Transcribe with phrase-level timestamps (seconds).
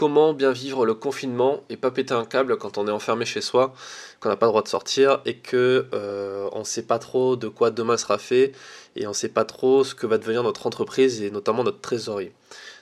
[0.00, 3.42] comment bien vivre le confinement et pas péter un câble quand on est enfermé chez
[3.42, 3.74] soi,
[4.18, 7.36] qu'on n'a pas le droit de sortir et que euh, on ne sait pas trop
[7.36, 8.52] de quoi demain sera fait
[8.96, 11.82] et on ne sait pas trop ce que va devenir notre entreprise et notamment notre
[11.82, 12.32] trésorerie.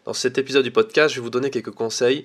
[0.04, 2.24] Dans cet épisode du podcast, je vais vous donner quelques conseils,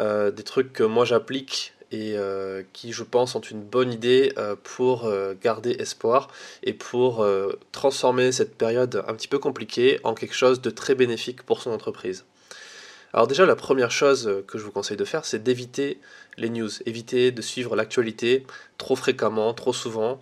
[0.00, 4.34] euh, des trucs que moi j'applique et euh, qui, je pense, ont une bonne idée
[4.64, 5.08] pour
[5.40, 6.26] garder espoir
[6.64, 7.24] et pour
[7.70, 11.70] transformer cette période un petit peu compliquée en quelque chose de très bénéfique pour son
[11.70, 12.24] entreprise.
[13.14, 16.00] Alors déjà, la première chose que je vous conseille de faire, c'est d'éviter
[16.38, 18.46] les news, éviter de suivre l'actualité
[18.78, 20.20] trop fréquemment, trop souvent,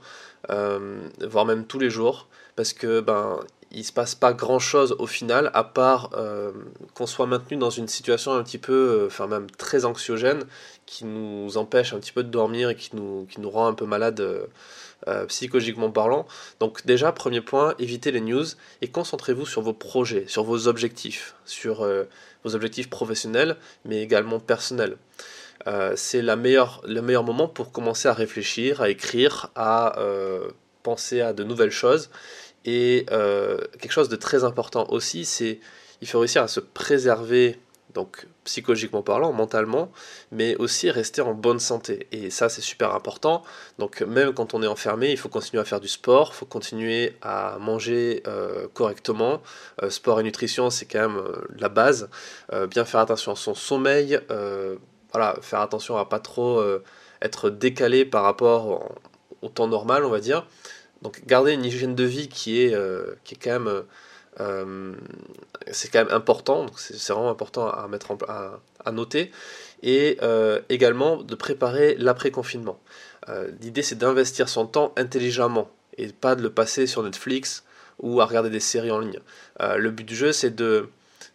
[0.50, 3.40] euh, voire même tous les jours, parce que ben
[3.72, 6.50] il se passe pas grand chose au final, à part euh,
[6.94, 10.42] qu'on soit maintenu dans une situation un petit peu, euh, enfin même très anxiogène,
[10.86, 13.74] qui nous empêche un petit peu de dormir et qui nous, qui nous rend un
[13.74, 14.48] peu malade.
[15.28, 16.26] Psychologiquement parlant.
[16.58, 18.44] Donc déjà, premier point, évitez les news
[18.82, 21.86] et concentrez-vous sur vos projets, sur vos objectifs, sur
[22.44, 24.96] vos objectifs professionnels, mais également personnels.
[25.66, 30.48] Euh, c'est le meilleur moment pour commencer à réfléchir, à écrire, à euh,
[30.82, 32.10] penser à de nouvelles choses.
[32.64, 35.60] Et euh, quelque chose de très important aussi, c'est
[36.02, 37.58] il faut réussir à se préserver
[37.94, 39.90] donc psychologiquement parlant, mentalement,
[40.32, 42.06] mais aussi rester en bonne santé.
[42.12, 43.42] Et ça, c'est super important.
[43.78, 46.46] Donc même quand on est enfermé, il faut continuer à faire du sport, il faut
[46.46, 49.42] continuer à manger euh, correctement.
[49.82, 52.08] Euh, sport et nutrition, c'est quand même euh, la base.
[52.70, 54.20] bien faire attention à son sommeil,
[55.12, 56.62] voilà, faire attention à pas trop
[57.22, 58.90] être décalé par rapport
[59.42, 60.46] au, temps normal, on va dire.
[61.02, 62.74] Donc garder une hygiène de vie qui est,
[63.24, 63.84] qui est quand même
[64.40, 64.94] euh,
[65.70, 68.16] c'est quand même important, c'est vraiment important à, mettre
[68.84, 69.30] à, noter,
[69.82, 72.80] et euh, également de préparer l'après-confinement.
[73.28, 77.64] Euh, l'idée c'est d'investir son temps intelligemment et pas de le passer sur Netflix
[77.98, 79.20] ou à regarder des séries en ligne.
[79.60, 80.54] le but du jeu c'est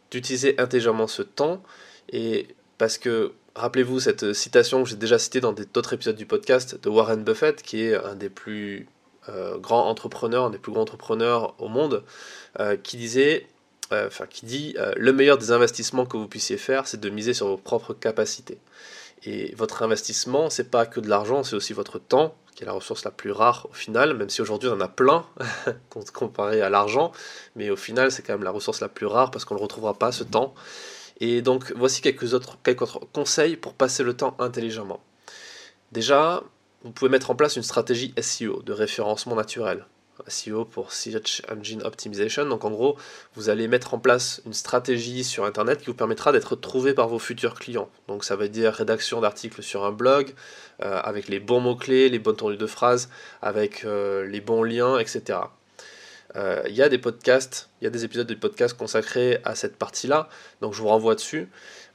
[0.09, 1.61] d'utiliser intelligemment ce temps
[2.09, 2.47] et
[2.79, 6.89] parce que rappelez-vous cette citation que j'ai déjà citée dans d'autres épisodes du podcast de
[6.89, 8.87] Warren Buffett qui est un des plus
[9.29, 12.03] euh, grand entrepreneur, un des plus grands entrepreneurs au monde,
[12.59, 13.47] euh, qui disait,
[13.91, 17.33] euh, enfin qui dit, le meilleur des investissements que vous puissiez faire, c'est de miser
[17.33, 18.59] sur vos propres capacités.
[19.23, 22.73] Et votre investissement, c'est pas que de l'argent, c'est aussi votre temps, qui est la
[22.73, 25.25] ressource la plus rare au final, même si aujourd'hui on en a plein
[26.13, 27.11] comparé à l'argent,
[27.55, 29.93] mais au final c'est quand même la ressource la plus rare parce qu'on ne retrouvera
[29.93, 30.53] pas ce temps.
[31.19, 32.57] Et donc voici quelques autres
[33.13, 35.01] conseils pour passer le temps intelligemment.
[35.91, 36.43] Déjà,
[36.85, 39.87] vous pouvez mettre en place une stratégie SEO de référencement naturel.
[40.27, 42.45] SEO pour Search Engine Optimization.
[42.45, 42.95] Donc en gros,
[43.33, 47.07] vous allez mettre en place une stratégie sur Internet qui vous permettra d'être trouvé par
[47.07, 47.89] vos futurs clients.
[48.07, 50.35] Donc ça veut dire rédaction d'articles sur un blog,
[50.83, 53.09] euh, avec les bons mots-clés, les bonnes tournures de phrases,
[53.41, 55.39] avec euh, les bons liens, etc.
[56.35, 59.55] Euh, il y a des podcasts, il y a des épisodes de podcasts consacrés à
[59.55, 60.27] cette partie-là,
[60.61, 61.49] donc je vous renvoie dessus.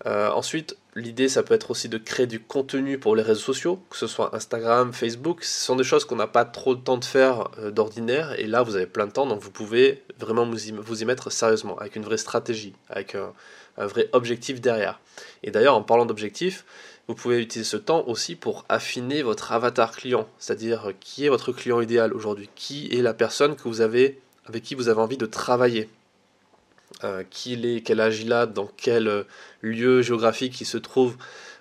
[0.06, 3.82] Euh, ensuite, l'idée, ça peut être aussi de créer du contenu pour les réseaux sociaux,
[3.90, 5.44] que ce soit Instagram, Facebook.
[5.44, 8.46] Ce sont des choses qu'on n'a pas trop de temps de faire euh, d'ordinaire, et
[8.46, 11.96] là, vous avez plein de temps, donc vous pouvez vraiment vous y, mettre sérieusement, avec
[11.96, 13.32] une vraie stratégie, avec un,
[13.76, 15.00] vrai objectif derrière.
[15.42, 16.66] Et d'ailleurs, en parlant d'objectif,
[17.08, 21.52] vous pouvez utiliser ce temps aussi pour affiner votre avatar client, c'est-à-dire qui est votre
[21.52, 25.16] client idéal aujourd'hui, qui est la personne que vous avez, avec qui vous avez envie
[25.16, 25.88] de travailler.
[27.04, 29.22] Euh, qui il est, quel âge il a, dans quel euh,
[29.62, 31.16] lieu géographique il se trouve,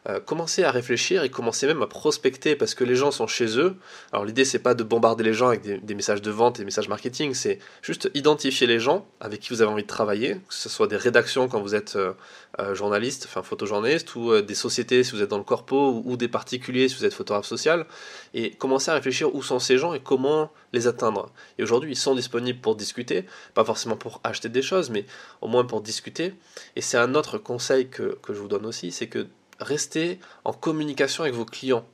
[0.10, 3.60] euh, commencer à réfléchir et commencer même à prospecter parce que les gens sont chez
[3.60, 3.76] eux.
[4.12, 6.66] Alors l'idée c'est pas de bombarder les gens avec des, messages de vente et des
[6.66, 10.54] messages marketing, c'est juste identifier les gens avec qui vous avez envie de travailler, que
[10.54, 12.14] ce soit des rédactions quand vous êtes euh,
[12.60, 16.28] euh, journaliste, enfin photojournaliste, ou des sociétés si vous êtes dans le corpo, ou, des
[16.28, 17.86] particuliers si vous êtes photographe social,
[18.34, 21.32] et commencer à réfléchir où sont ces gens et comment les atteindre.
[21.60, 25.06] Et aujourd'hui ils sont disponibles pour discuter, pas forcément pour acheter des choses, mais
[25.42, 26.34] au moins pour discuter.
[26.76, 29.28] Et c'est un autre conseil que, que je vous donne aussi, c'est que
[29.60, 31.86] restez en communication avec vos clients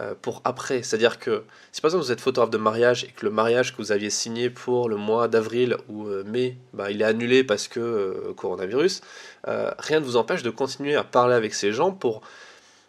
[0.00, 0.82] euh, pour après.
[0.82, 3.76] C'est-à-dire que si par exemple vous êtes photographe de mariage et que le mariage que
[3.76, 7.68] vous aviez signé pour le mois d'avril ou euh, mai, bah, il est annulé parce
[7.68, 9.02] que euh, coronavirus,
[9.44, 12.22] rien ne vous empêche de continuer à parler avec ces gens pour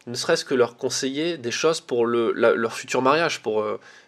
[0.07, 3.65] ne serait-ce que leur conseiller des choses pour le, leur futur mariage, pour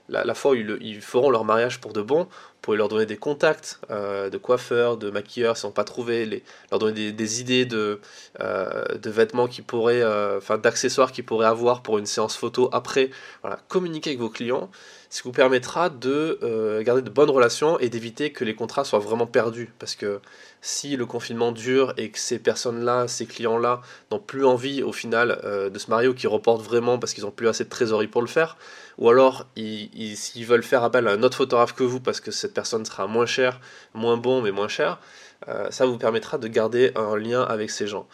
[0.07, 2.29] la, fois où ils, feront leur mariage pour de bon,
[2.65, 6.79] pouvez leur donner des contacts euh, de coiffeurs, de maquilleurs, si on pas trouvé, leur
[6.79, 7.99] donner des, idées de,
[8.39, 12.69] euh, de vêtements qui pourraient, euh, enfin d'accessoires qu'ils pourraient avoir pour une séance photo
[12.73, 13.11] après.
[13.41, 14.71] Voilà, communiquer avec vos clients,
[15.11, 18.99] ce qui vous permettra de garder de bonnes relations et d'éviter que les contrats soient
[18.99, 19.71] vraiment perdus.
[19.77, 20.19] Parce que
[20.61, 23.81] si le confinement dure et que ces personnes-là, ces clients-là,
[24.11, 25.39] n'ont plus envie au final
[25.71, 28.21] de se marier ou qui reportent vraiment parce qu'ils n'ont plus assez de trésorerie pour
[28.21, 28.57] le faire,
[28.97, 32.54] ou alors s'ils veulent faire appel à un autre photographe que vous parce que cette
[32.55, 33.59] personne sera moins chère,
[33.93, 34.99] moins bon mais moins cher,
[35.47, 38.07] euh, ça vous permettra de garder un lien avec ces gens.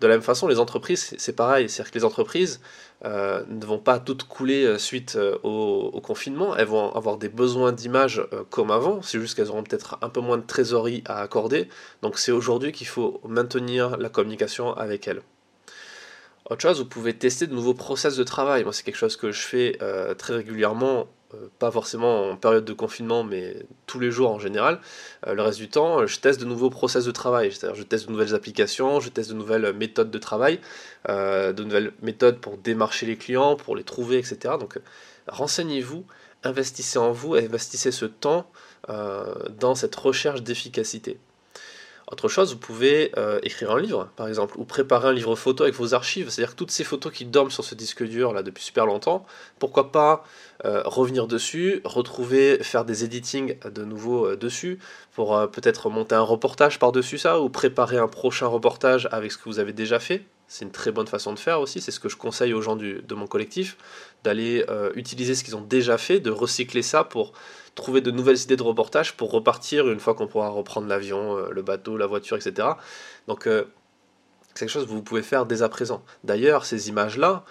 [0.00, 1.68] De la même façon, les entreprises, c'est pareil.
[1.68, 2.60] C'est-à-dire que les entreprises
[3.04, 6.56] euh, ne vont pas toutes couler euh, suite au, confinement.
[6.56, 9.00] Elles vont avoir des besoins d'image comme avant.
[9.02, 11.68] C'est juste qu'elles auront peut-être un peu moins de trésorerie à accorder.
[12.02, 15.22] Donc c'est aujourd'hui qu'il faut maintenir la communication avec elles.
[16.50, 18.64] Autre chose, vous pouvez tester de nouveaux process de travail.
[18.64, 19.78] Moi, c'est quelque chose que je fais
[20.18, 21.06] très régulièrement
[21.58, 24.80] pas forcément en période de confinement, mais tous les jours en général,
[25.26, 27.52] euh, le reste du temps, je teste de nouveaux process de travail.
[27.52, 30.60] C'est-à-dire, je teste de nouvelles applications, je teste de nouvelles méthodes de travail,
[31.08, 34.54] euh, de nouvelles méthodes pour démarcher les clients, pour les trouver, etc.
[34.58, 34.78] Donc,
[35.28, 36.04] renseignez-vous,
[36.44, 38.50] investissez en vous, investissez ce temps
[38.88, 41.20] dans cette recherche d'efficacité.
[42.12, 45.62] Autre chose, vous pouvez euh, écrire un livre, par exemple, ou préparer un livre photo
[45.62, 48.42] avec vos archives, c'est-à-dire que toutes ces photos qui dorment sur ce disque dur là
[48.42, 49.24] depuis super longtemps,
[49.58, 50.22] pourquoi pas
[50.66, 54.78] euh, revenir dessus, retrouver, faire des editing de nouveau euh, dessus,
[55.14, 59.44] pour peut-être monter un reportage par-dessus ça, ou préparer un prochain reportage avec ce que
[59.44, 60.26] vous avez déjà fait.
[60.48, 62.76] C'est une très bonne façon de faire aussi, c'est ce que je conseille aux gens
[62.76, 63.78] de mon collectif,
[64.22, 67.32] d'aller utiliser ce qu'ils ont déjà fait, de recycler ça pour
[67.74, 71.50] trouver de nouvelles idées de reportage pour repartir une fois qu'on pourra reprendre l'avion, euh,
[71.50, 72.68] le bateau, la voiture, etc.
[73.28, 73.64] Donc euh,
[74.54, 76.02] c'est quelque chose que vous pouvez faire dès à présent.
[76.24, 77.44] D'ailleurs, ces images-là,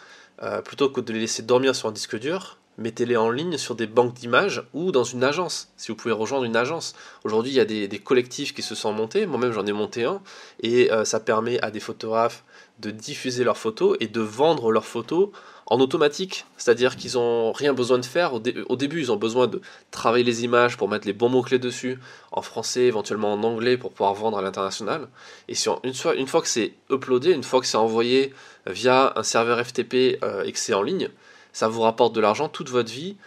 [0.43, 3.75] euh, plutôt que de les laisser dormir sur un disque dur, mettez-les en ligne sur
[3.75, 6.93] des banques d'images ou dans une agence, si vous pouvez rejoindre une agence.
[7.23, 10.21] Aujourd'hui, il y a des, collectifs qui se sont montés, moi-même j'en ai monté un,
[10.61, 12.43] et ça permet à des photographes
[12.79, 15.29] de diffuser leurs photos et de vendre leurs photos
[15.71, 18.33] en automatique, c'est-à-dire qu'ils n'ont rien besoin de faire.
[18.33, 21.97] Au, début, ils ont besoin de travailler les images pour mettre les bons mots-clés dessus,
[22.33, 25.07] en français, éventuellement en anglais, pour pouvoir vendre à l'international.
[25.47, 25.53] Et
[25.85, 28.33] une, fois, que c'est uploadé, une fois que c'est envoyé
[28.65, 31.09] via un serveur FTP euh, et que c'est en ligne,
[31.53, 33.17] ça vous rapporte de l'argent toute votre vie,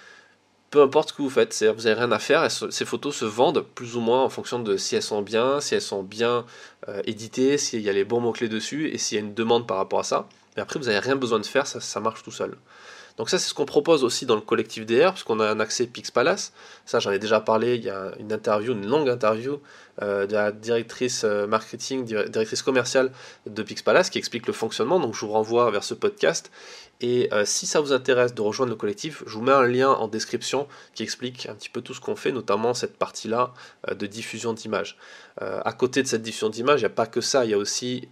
[0.71, 1.53] peu importe ce que vous faites.
[1.53, 4.59] C'est-à-dire vous n'avez rien à faire, ces photos se vendent plus ou moins en fonction
[4.59, 6.44] de si elles sont bien, si elles sont bien
[6.88, 9.67] euh, éditées, s'il y a les bons mots-clés dessus, et s'il y a une demande
[9.67, 10.29] par rapport à ça.
[10.56, 12.56] Mais après, vous n'avez rien besoin de faire, ça marche tout seul.
[13.17, 15.87] Donc ça, c'est ce qu'on propose aussi dans le collectif DR, puisqu'on a un accès
[15.87, 16.53] Pix Palace.
[16.85, 19.61] Ça, j'en ai déjà parlé, il y a une interview, une longue interview
[20.03, 23.13] euh, de la directrice euh, marketing, directrice commerciale
[23.47, 24.99] de Pix Palace qui explique le fonctionnement.
[24.99, 26.51] Donc je vous renvoie vers ce podcast.
[27.01, 29.91] Et euh, si ça vous intéresse de rejoindre le collectif, je vous mets un lien
[29.91, 33.53] en description qui explique un petit peu tout ce qu'on fait, notamment cette partie-là
[33.89, 34.97] de diffusion d'images.
[35.41, 37.59] à côté de cette diffusion d'images, il n'y a pas que ça, il y a
[37.59, 38.09] aussi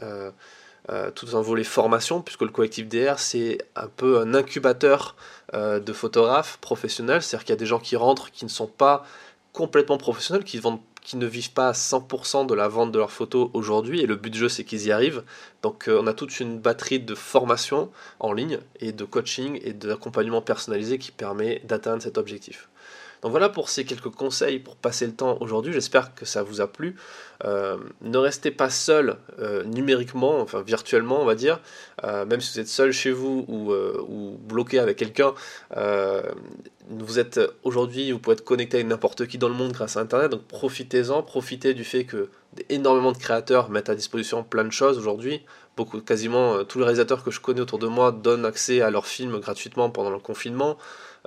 [0.91, 5.15] euh, tout un volet formation, puisque le collectif DR, c'est un peu un incubateur
[5.55, 8.67] euh, de photographes professionnels, c'est-à-dire qu'il y a des gens qui rentrent qui ne sont
[8.67, 9.05] pas
[9.53, 10.61] complètement professionnels, qui,
[11.17, 14.31] ne vivent pas à 100% de la vente de leurs photos aujourd'hui, et le but
[14.31, 15.23] du jeu, c'est qu'ils y arrivent.
[15.63, 17.89] Donc euh, on a toute une batterie de formation
[18.19, 22.69] en ligne, et de coaching, et d'accompagnement personnalisé qui permet d'atteindre cet objectif.
[23.23, 25.73] Donc voilà pour ces quelques conseils pour passer le temps aujourd'hui.
[25.73, 26.97] J'espère que ça vous a plu.
[27.45, 31.61] Euh, ne restez pas seul euh, numériquement, enfin virtuellement on va dire,
[32.05, 35.35] euh, même si vous êtes seul chez vous ou, bloqué avec quelqu'un.
[36.91, 40.01] vous êtes aujourd'hui, vous pouvez être connecté avec n'importe qui dans le monde grâce à
[40.01, 42.29] Internet, donc profitez-en, profitez du fait que
[42.69, 45.43] énormément de créateurs mettent à disposition plein de choses aujourd'hui.
[45.77, 49.07] Beaucoup, quasiment tous les réalisateurs que je connais autour de moi donnent accès à leurs
[49.07, 50.77] films gratuitement pendant le confinement.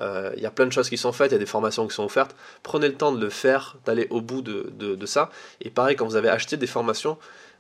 [0.02, 1.88] Euh, il y a plein de choses qui sont faites, il y a des formations
[1.88, 2.36] qui sont offertes.
[2.64, 5.30] Prenez le temps de le faire, d'aller au bout de, de, ça.
[5.62, 7.18] Et pareil, quand vous avez acheté des formations,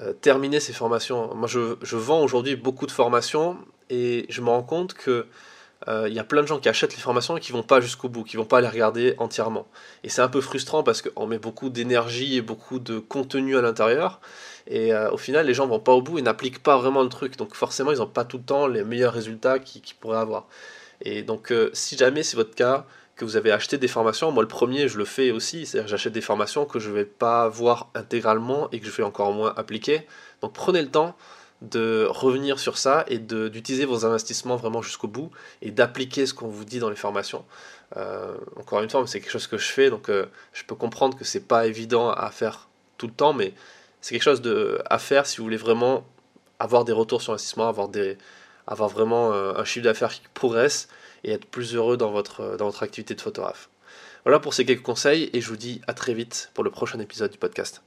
[0.00, 1.34] euh, terminez ces formations.
[1.34, 3.58] Moi, je, je vends aujourd'hui beaucoup de formations
[3.90, 5.26] et je me rends compte que
[5.86, 7.80] euh, il y a plein de gens qui achètent les formations et qui vont pas
[7.80, 9.68] jusqu'au bout, qui vont pas les regarder entièrement.
[10.02, 13.62] Et c'est un peu frustrant parce qu'on met beaucoup d'énergie et beaucoup de contenu à
[13.62, 14.20] l'intérieur.
[14.66, 17.36] Et au final, les gens vont pas au bout et n'appliquent pas vraiment le truc.
[17.36, 20.46] Donc forcément, ils n'ont pas tout le temps les meilleurs résultats qu'ils pourraient avoir.
[21.00, 24.44] Et donc, euh, si jamais c'est votre cas, que vous avez acheté des formations, moi
[24.44, 27.48] le premier, je le fais aussi, c'est-à-dire j'achète des formations que je ne vais pas
[27.48, 30.06] voir intégralement et que je vais encore moins appliquer.
[30.40, 31.16] Donc prenez le temps
[31.62, 36.48] de revenir sur ça et d'utiliser vos investissements vraiment jusqu'au bout et d'appliquer ce qu'on
[36.48, 37.44] vous dit dans les formations.
[37.96, 41.16] Euh, encore une fois, c'est quelque chose que je fais, donc euh, je peux comprendre
[41.16, 43.54] que c'est pas évident à faire tout le temps, mais
[44.00, 44.42] c'est quelque chose
[44.88, 46.04] à faire si vous voulez vraiment
[46.60, 50.88] avoir des retours sur investissement, avoir vraiment euh, un chiffre d'affaires qui progresse
[51.24, 53.68] et être plus heureux dans votre activité de photographe.
[54.24, 57.00] Voilà pour ces quelques conseils et je vous dis à très vite pour le prochain
[57.00, 57.82] épisode du podcast.